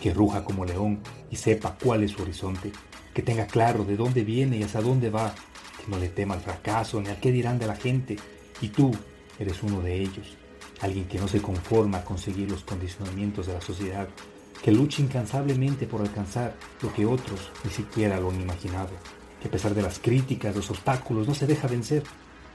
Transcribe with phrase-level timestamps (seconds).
[0.00, 2.72] Que ruja como león y sepa cuál es su horizonte
[3.14, 6.40] que tenga claro de dónde viene y hacia dónde va, que no le tema al
[6.40, 8.16] fracaso ni al qué dirán de la gente.
[8.60, 8.92] Y tú
[9.38, 10.36] eres uno de ellos,
[10.80, 14.08] alguien que no se conforma a conseguir los condicionamientos de la sociedad,
[14.62, 18.90] que lucha incansablemente por alcanzar lo que otros ni siquiera lo han imaginado,
[19.40, 22.02] que a pesar de las críticas, los obstáculos, no se deja vencer.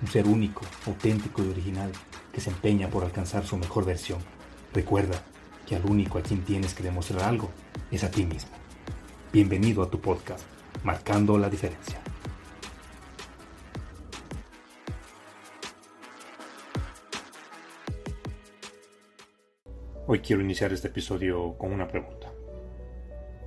[0.01, 1.91] Un ser único, auténtico y original,
[2.31, 4.19] que se empeña por alcanzar su mejor versión.
[4.73, 5.23] Recuerda
[5.65, 7.49] que al único a quien tienes que demostrar algo
[7.91, 8.51] es a ti mismo.
[9.33, 10.45] Bienvenido a tu podcast,
[10.83, 11.99] Marcando la Diferencia.
[20.07, 22.31] Hoy quiero iniciar este episodio con una pregunta.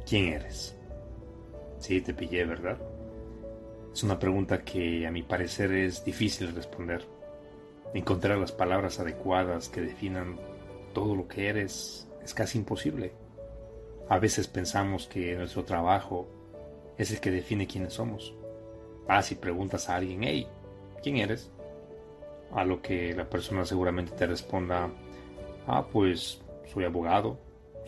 [0.05, 0.77] ¿Quién eres?
[1.78, 2.78] Sí, te pillé, ¿verdad?
[3.92, 7.06] Es una pregunta que a mi parecer es difícil responder.
[7.94, 10.36] Encontrar las palabras adecuadas que definan
[10.92, 13.12] todo lo que eres es casi imposible.
[14.10, 16.28] A veces pensamos que nuestro trabajo
[16.98, 18.34] es el que define quiénes somos.
[19.06, 20.46] Ah, si preguntas a alguien, hey,
[21.02, 21.50] ¿quién eres?
[22.52, 24.90] A lo que la persona seguramente te responda,
[25.66, 27.38] ah, pues soy abogado,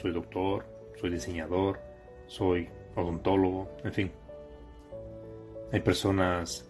[0.00, 0.64] soy doctor,
[0.98, 1.78] soy diseñador,
[2.26, 4.12] soy odontólogo, en fin.
[5.70, 6.66] Hay personas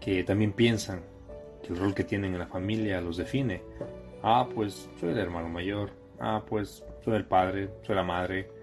[0.00, 1.02] que también piensan
[1.62, 3.62] que el rol que tienen en la familia los define.
[4.20, 6.07] Ah, pues soy el hermano mayor.
[6.20, 8.58] Ah, pues soy el padre, soy la madre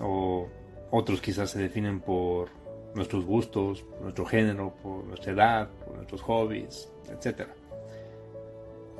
[0.00, 0.48] o
[0.90, 2.48] otros quizás se definen por
[2.94, 7.48] nuestros gustos, nuestro género, por nuestra edad, por nuestros hobbies, etc.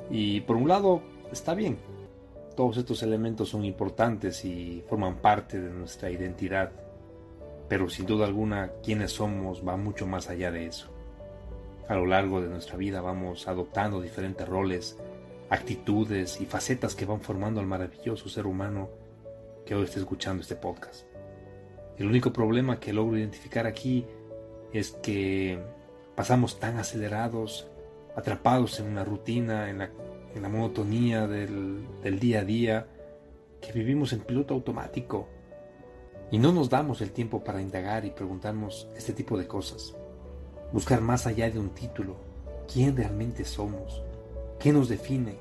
[0.09, 1.01] Y por un lado,
[1.31, 1.77] está bien.
[2.55, 6.71] Todos estos elementos son importantes y forman parte de nuestra identidad.
[7.67, 10.89] Pero sin duda alguna, quienes somos va mucho más allá de eso.
[11.87, 14.97] A lo largo de nuestra vida vamos adoptando diferentes roles,
[15.49, 18.89] actitudes y facetas que van formando al maravilloso ser humano
[19.65, 21.05] que hoy esté escuchando este podcast.
[21.97, 24.05] El único problema que logro identificar aquí
[24.73, 25.59] es que
[26.15, 27.67] pasamos tan acelerados,
[28.15, 32.87] atrapados en una rutina, en la, monotonía del, del día a día,
[33.61, 35.27] que vivimos en piloto automático
[36.31, 39.95] y no nos damos el tiempo para indagar y preguntarnos este tipo de cosas.
[40.73, 42.17] Buscar más allá de un título,
[42.71, 44.03] quién realmente somos,
[44.59, 45.35] qué nos define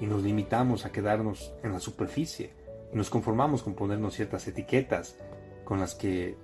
[0.00, 2.50] y nos limitamos a quedarnos en la superficie
[2.92, 5.16] y nos conformamos con ponernos ciertas etiquetas
[5.64, 6.36] con las que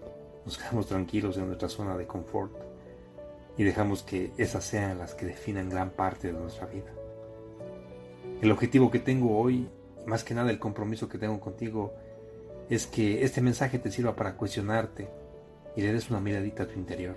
[0.44, 2.53] nos quedamos tranquilos en nuestra zona de confort
[3.56, 6.93] y dejamos que esas sean las que definan gran parte de nuestra vida.
[8.43, 9.69] El objetivo que tengo hoy,
[10.04, 11.94] más que nada el compromiso que tengo contigo,
[12.69, 15.09] es que este mensaje te sirva para cuestionarte
[15.75, 17.16] y le des una miradita a tu interior.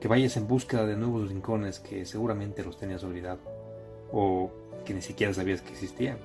[0.00, 3.57] Que vayas en búsqueda de nuevos rincones que seguramente los tenías olvidado
[4.12, 4.50] o
[4.84, 6.18] que ni siquiera sabías que existían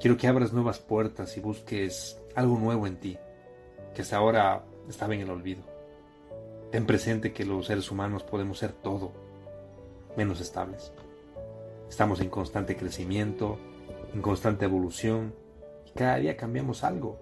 [0.00, 3.18] Quiero que abras nuevas puertas y busques algo nuevo en ti,
[3.96, 5.62] que hasta ahora estaba en el olvido.
[6.70, 9.10] Ten presente que los seres humanos podemos ser todo,
[10.16, 10.92] menos estables.
[11.90, 13.58] Estamos en constante crecimiento,
[14.14, 15.34] en constante evolución,
[15.84, 17.18] y cada día cambiamos algo.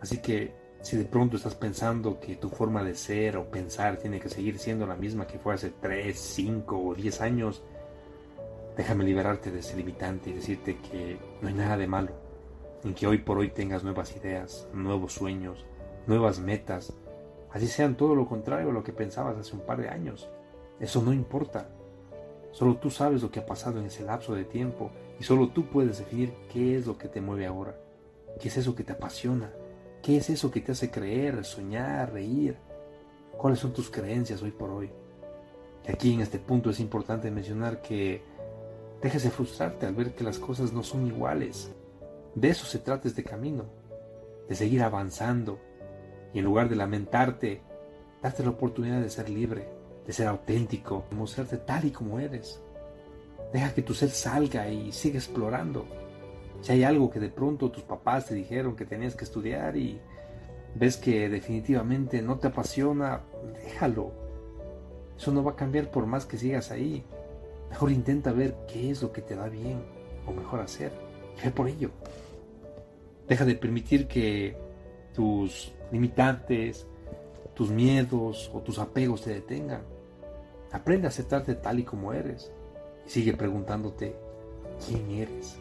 [0.00, 4.20] Así que si de pronto estás pensando que tu forma de ser o pensar tiene
[4.20, 7.62] que seguir siendo la misma que fue hace 3, 5 o 10 años,
[8.80, 12.12] Déjame liberarte de ese limitante y decirte que no hay nada de malo
[12.82, 15.66] en que hoy por hoy tengas nuevas ideas, nuevos sueños,
[16.06, 16.94] nuevas metas,
[17.50, 20.30] así sean todo lo contrario a lo que pensabas hace un par de años.
[20.80, 21.68] Eso no importa.
[22.52, 24.90] Solo tú sabes lo que ha pasado en ese lapso de tiempo
[25.20, 27.76] y solo tú puedes definir qué es lo que te mueve ahora,
[28.40, 29.52] qué es eso que te apasiona,
[30.02, 32.56] qué es eso que te hace creer, soñar, reír,
[33.36, 34.90] cuáles son tus creencias hoy por hoy.
[35.86, 38.29] Y aquí en este punto es importante mencionar que
[39.02, 41.70] Dejes de frustrarte al ver que las cosas no son iguales.
[42.34, 43.64] De eso se trata este camino,
[44.48, 45.58] de seguir avanzando
[46.32, 47.62] y en lugar de lamentarte,
[48.22, 49.68] darte la oportunidad de ser libre,
[50.06, 52.60] de ser auténtico, de mostrarte tal y como eres.
[53.52, 55.86] Deja que tu ser salga y siga explorando.
[56.60, 59.98] Si hay algo que de pronto tus papás te dijeron que tenías que estudiar y
[60.74, 63.22] ves que definitivamente no te apasiona,
[63.64, 64.12] déjalo.
[65.16, 67.04] Eso no va a cambiar por más que sigas ahí.
[67.70, 69.82] Mejor intenta ver qué es lo que te da bien
[70.26, 70.92] o mejor hacer
[71.42, 71.90] ve por ello.
[73.28, 74.56] Deja de permitir que
[75.14, 76.86] tus limitantes,
[77.54, 79.82] tus miedos o tus apegos te detengan.
[80.72, 82.50] Aprende a aceptarte tal y como eres
[83.06, 84.14] y sigue preguntándote,
[84.86, 85.58] ¿quién eres?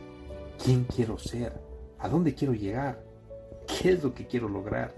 [0.63, 1.53] ¿Quién quiero ser?
[2.00, 3.03] ¿A dónde quiero llegar?
[3.67, 4.94] ¿Qué es lo que quiero lograr?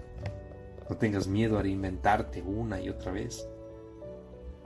[0.88, 3.46] No tengas miedo a reinventarte una y otra vez.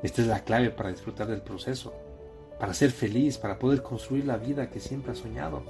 [0.03, 1.93] Esta es la clave para disfrutar del proceso,
[2.59, 5.63] para ser feliz, para poder construir la vida que siempre has soñado.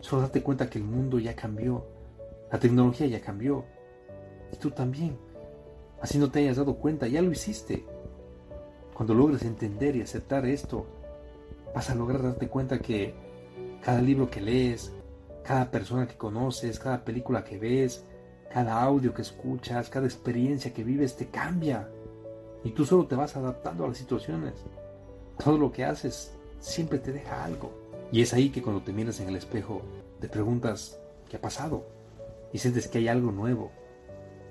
[0.00, 1.86] Solo date cuenta que el mundo ya cambió,
[2.50, 3.64] la tecnología ya cambió,
[4.52, 5.18] y tú también.
[6.00, 7.84] Así no te hayas dado cuenta, ya lo hiciste.
[8.94, 10.86] Cuando logres entender y aceptar esto,
[11.74, 13.14] vas a lograr darte cuenta que
[13.82, 14.92] cada libro que lees,
[15.44, 18.04] cada persona que conoces, cada película que ves,
[18.50, 21.88] cada audio que escuchas, cada experiencia que vives te cambia.
[22.64, 24.54] Y tú solo te vas adaptando a las situaciones.
[25.42, 27.72] Todo lo que haces siempre te deja algo.
[28.10, 29.82] Y es ahí que cuando te miras en el espejo
[30.20, 30.98] te preguntas,
[31.28, 31.86] ¿qué ha pasado?
[32.52, 33.70] Y sientes que hay algo nuevo.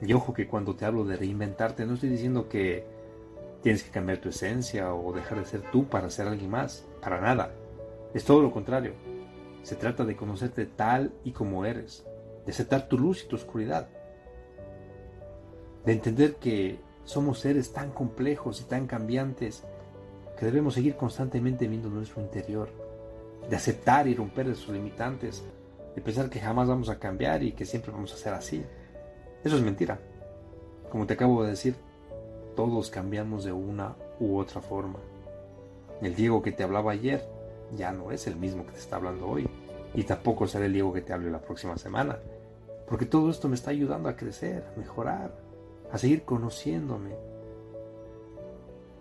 [0.02, 2.86] Y ojo que cuando te hablo de reinventarte no estoy diciendo que
[3.64, 6.86] tienes que cambiar tu esencia o dejar de ser tú para ser alguien más.
[7.02, 7.52] Para nada.
[8.14, 8.94] Es todo lo contrario.
[9.64, 12.06] Se trata de conocerte tal y como eres,
[12.46, 13.90] de aceptar tu luz y tu oscuridad,
[15.84, 19.66] de entender que somos seres tan complejos y tan cambiantes
[20.38, 22.70] que debemos seguir constantemente viendo nuestro interior,
[23.50, 25.44] de aceptar y romper esos limitantes,
[25.96, 28.64] de pensar que jamás vamos a cambiar y que siempre vamos a ser así.
[29.44, 30.00] Eso es mentira.
[30.92, 31.76] Como te acabo de decir,
[32.56, 35.00] todos cambiamos de una u otra forma.
[36.02, 37.28] El Diego que te hablaba ayer
[37.76, 39.48] ya no es el mismo que te está hablando hoy.
[39.94, 42.20] Y tampoco será el Diego que te hable la próxima semana.
[42.88, 45.36] Porque todo esto me está ayudando a crecer, a mejorar,
[45.92, 47.16] a seguir conociéndome.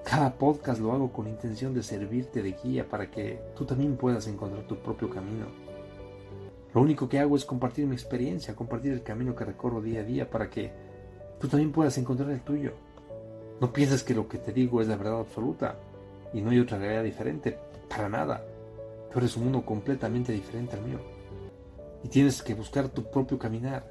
[0.08, 4.28] Cada podcast lo hago con intención de servirte de guía para que tú también puedas
[4.28, 5.46] encontrar tu propio camino.
[6.72, 10.04] Lo único que hago es compartir mi experiencia, compartir el camino que recorro día a
[10.04, 10.70] día para que
[11.40, 12.70] tú también puedas encontrar el tuyo.
[13.60, 15.76] No pienses que lo que te digo es la verdad absoluta
[16.32, 17.58] y no hay otra realidad diferente,
[17.88, 18.44] para nada.
[19.12, 21.00] Tú eres un mundo completamente diferente al mío.
[22.04, 23.90] Y tienes que buscar tu propio caminar.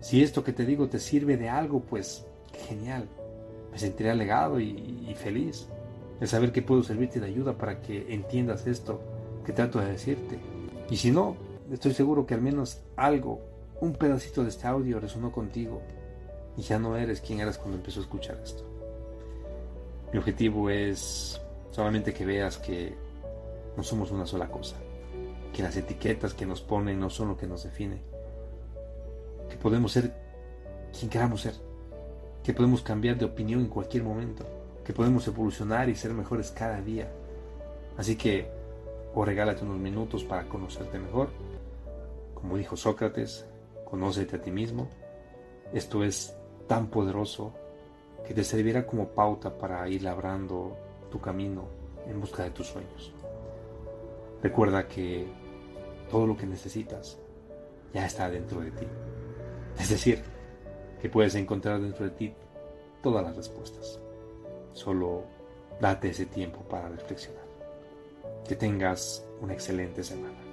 [0.00, 2.26] Si esto que te digo te sirve de algo, pues
[2.66, 3.08] genial.
[3.74, 5.66] Me sentiré alegado y, feliz
[6.20, 9.00] de saber que puedo servirte de ayuda para que entiendas esto
[9.44, 10.38] que trato de decirte.
[10.88, 11.36] Y si no,
[11.72, 13.40] estoy seguro que al menos algo,
[13.80, 15.82] un pedacito de este audio resonó contigo
[16.56, 18.64] y ya no eres quien eras cuando empezó a escuchar esto.
[20.12, 21.40] Mi objetivo es
[21.72, 22.94] solamente que veas que
[23.76, 24.76] no somos una sola cosa,
[25.52, 28.00] que las etiquetas que nos ponen no son lo que nos define,
[29.50, 30.14] que podemos ser
[30.96, 31.54] quien queramos ser,
[32.44, 34.44] que podemos cambiar de opinión en cualquier momento,
[34.84, 37.10] que podemos evolucionar y ser mejores cada día.
[37.96, 38.48] Así que
[39.14, 41.30] o regálate unos minutos para conocerte mejor.
[42.34, 43.46] Como dijo Sócrates,
[43.88, 44.88] conócete a ti mismo.
[45.72, 46.36] Esto es
[46.66, 47.52] tan poderoso
[48.26, 50.76] que te servirá como pauta para ir labrando
[51.10, 51.64] tu camino
[52.06, 53.12] en busca de tus sueños.
[54.42, 55.26] Recuerda que
[56.10, 57.18] todo lo que necesitas
[57.94, 58.86] ya está dentro de ti.
[59.78, 60.33] Es decir,
[61.00, 62.34] que puedes encontrar dentro de ti
[63.02, 64.00] todas las respuestas.
[64.72, 65.24] Solo
[65.80, 67.44] date ese tiempo para reflexionar.
[68.46, 70.43] Que tengas una excelente semana.